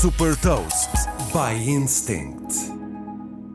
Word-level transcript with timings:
Super 0.00 0.34
Toast 0.40 0.88
by 1.30 1.52
Instinct. 1.70 2.54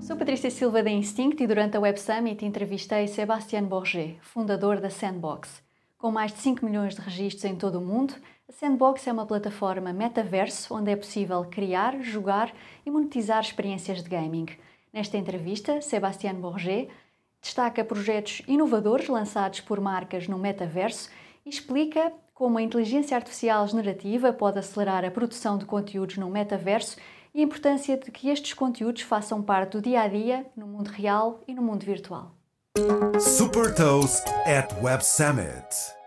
Sou 0.06 0.16
Patrícia 0.16 0.52
Silva 0.52 0.84
da 0.84 0.92
Instinct 0.92 1.42
e 1.42 1.48
durante 1.48 1.76
a 1.76 1.80
Web 1.80 2.00
Summit 2.00 2.46
entrevistei 2.46 3.08
Sebastian 3.08 3.64
Borger, 3.64 4.20
fundador 4.22 4.80
da 4.80 4.92
Sandbox. 4.92 5.64
Com 5.98 6.12
mais 6.12 6.32
de 6.32 6.38
5 6.42 6.64
milhões 6.64 6.94
de 6.94 7.02
registros 7.02 7.46
em 7.46 7.56
todo 7.56 7.80
o 7.80 7.82
mundo, 7.82 8.14
a 8.48 8.52
Sandbox 8.52 9.08
é 9.08 9.12
uma 9.12 9.26
plataforma 9.26 9.92
metaverso 9.92 10.76
onde 10.76 10.92
é 10.92 10.96
possível 10.96 11.44
criar, 11.46 12.00
jogar 12.02 12.54
e 12.86 12.92
monetizar 12.92 13.42
experiências 13.42 14.04
de 14.04 14.10
gaming. 14.12 14.46
Nesta 14.94 15.18
entrevista, 15.18 15.82
Sebastian 15.82 16.36
Borger 16.36 16.90
destaca 17.42 17.84
projetos 17.84 18.44
inovadores 18.48 19.08
lançados 19.08 19.62
por 19.62 19.82
marcas 19.82 20.28
no 20.28 20.38
metaverso 20.38 21.10
e 21.44 21.50
explica 21.50 22.14
como 22.36 22.58
a 22.58 22.62
inteligência 22.62 23.16
artificial 23.16 23.66
generativa 23.66 24.34
pode 24.34 24.60
acelerar 24.60 25.06
a 25.06 25.10
produção 25.10 25.58
de 25.58 25.66
conteúdos 25.66 26.18
no 26.18 26.30
metaverso 26.30 26.98
e 27.34 27.40
a 27.40 27.44
importância 27.44 27.98
de 27.98 28.12
que 28.12 28.30
estes 28.30 28.54
conteúdos 28.54 29.02
façam 29.04 29.42
parte 29.42 29.72
do 29.72 29.82
dia 29.82 30.02
a 30.02 30.08
dia 30.08 30.46
no 30.56 30.68
mundo 30.68 30.90
real 30.90 31.40
e 31.48 31.54
no 31.56 31.62
mundo 31.62 31.86
virtual. 31.86 32.36
Super 33.18 33.74
Toast 33.74 34.26
at 34.46 34.70
Web 34.84 35.04
Summit. 35.04 36.05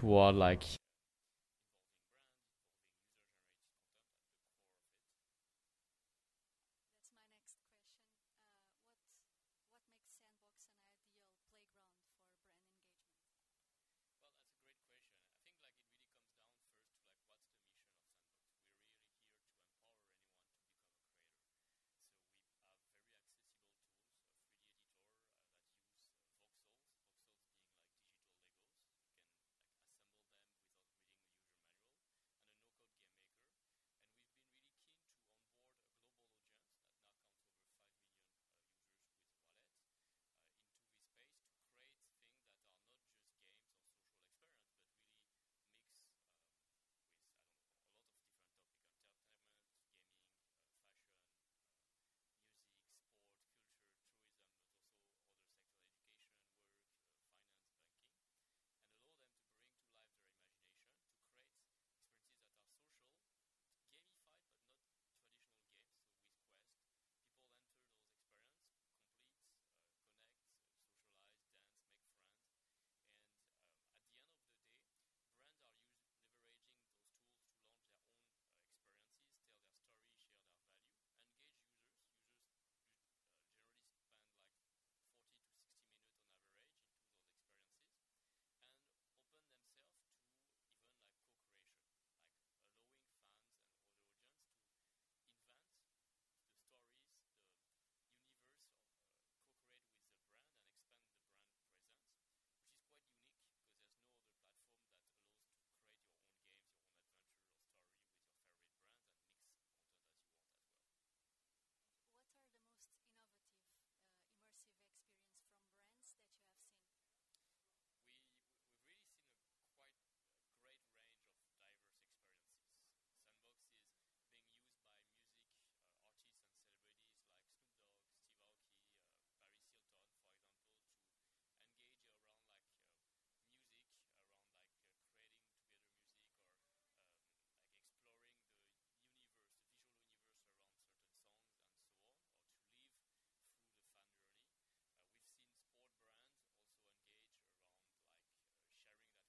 toward 0.00 0.34
like 0.34 0.64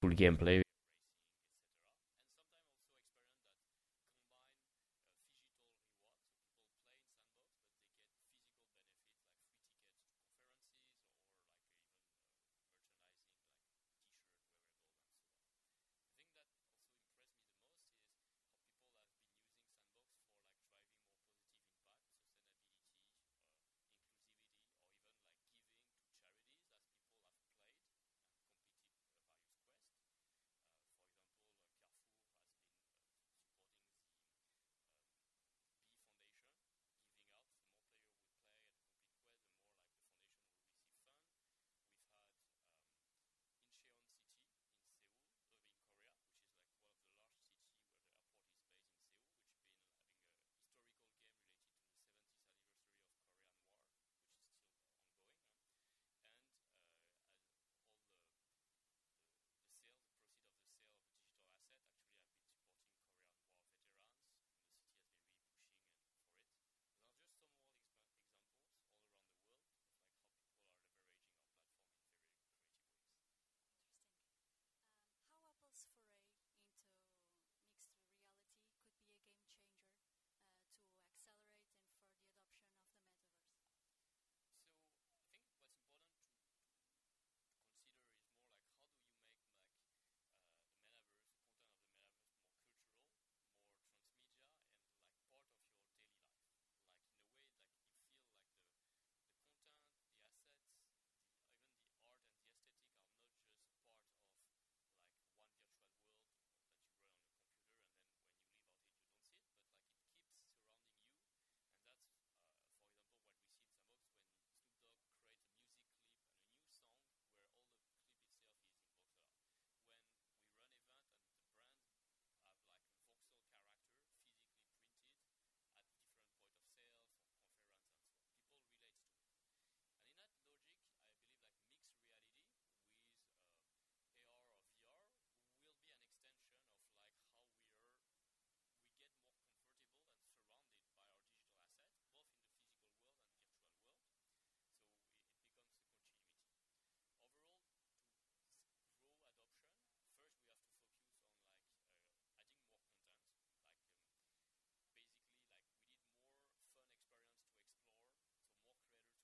full 0.00 0.10
gameplay. 0.10 0.67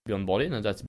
be 0.04 0.12
onboarded, 0.12 0.52
and 0.52 0.64
that's 0.64 0.82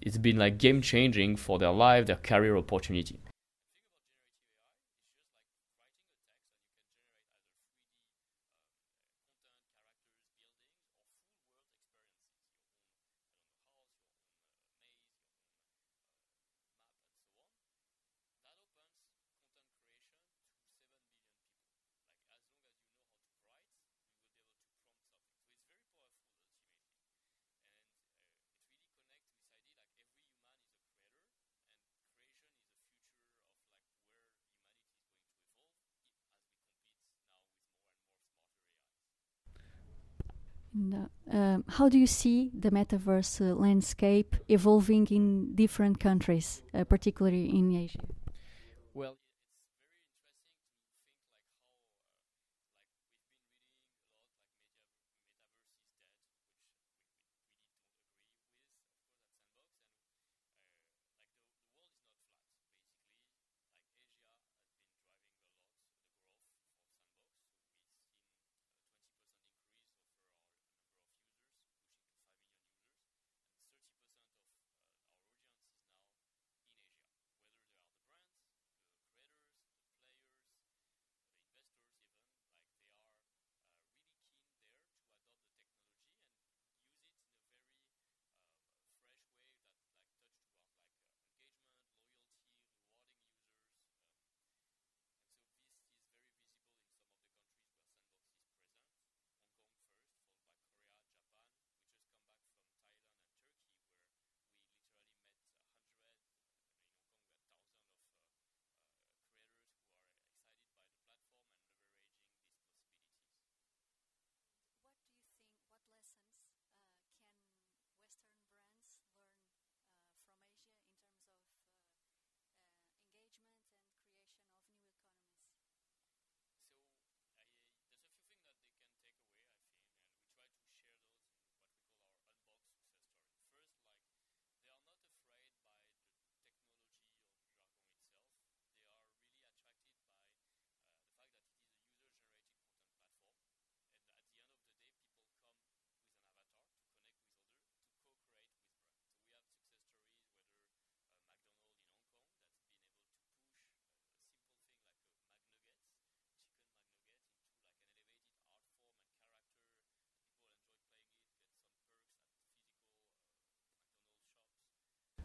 it's 0.00 0.18
been 0.18 0.36
like 0.36 0.58
game 0.58 0.80
changing 0.80 1.36
for 1.36 1.58
their 1.58 1.72
life, 1.72 2.06
their 2.06 2.16
career 2.16 2.56
opportunity. 2.56 3.18
No. 40.82 41.10
Uh, 41.30 41.36
um, 41.36 41.64
how 41.68 41.90
do 41.90 41.98
you 41.98 42.06
see 42.06 42.50
the 42.58 42.70
metaverse 42.70 43.40
uh, 43.40 43.54
landscape 43.54 44.34
evolving 44.48 45.06
in 45.10 45.54
different 45.54 46.00
countries, 46.00 46.62
uh, 46.72 46.84
particularly 46.84 47.50
in 47.50 47.76
Asia? 47.76 48.06
Well. 48.94 49.18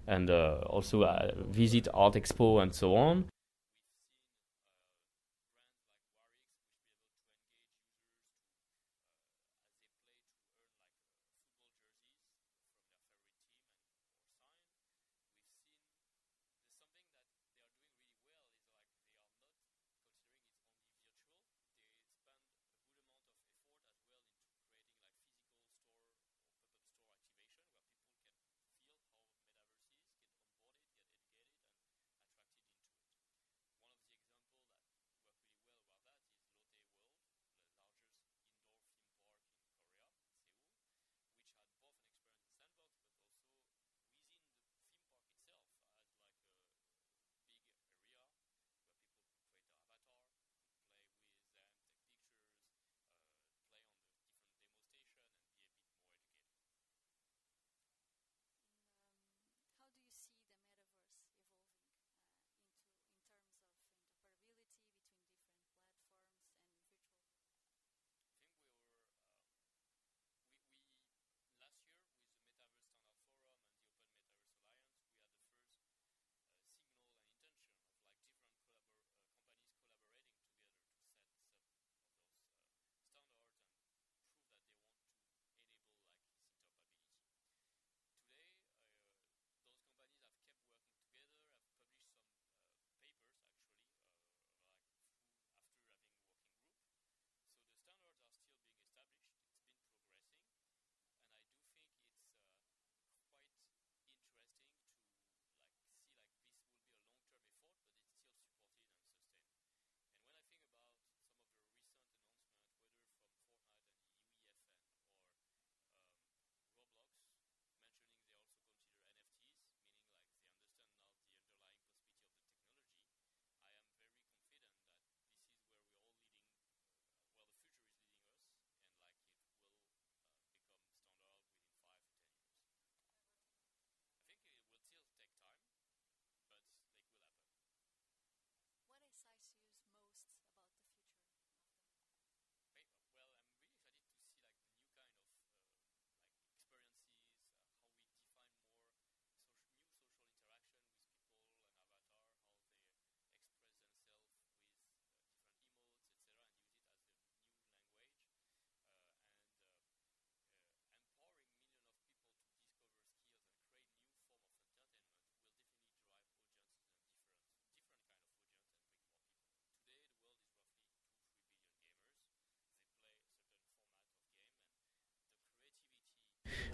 and 0.08 0.30
uh, 0.30 0.58
also 0.68 1.04
uh, 1.04 1.32
visit 1.50 1.88
Art 1.94 2.14
Expo 2.14 2.62
and 2.62 2.74
so 2.74 2.96
on. 2.96 3.26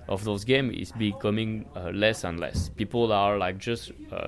of 0.08 0.24
those 0.24 0.43
games 0.43 0.75
is 0.77 0.91
becoming 0.91 1.65
uh, 1.75 1.91
less 1.93 2.24
and 2.24 2.39
less. 2.39 2.70
People 2.70 3.12
are 3.12 3.38
like 3.38 3.58
just 3.58 3.91
uh, 4.12 4.27